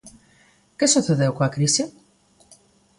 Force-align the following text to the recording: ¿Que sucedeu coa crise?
¿Que 0.77 0.85
sucedeu 0.93 1.31
coa 1.37 1.53
crise? 1.55 1.83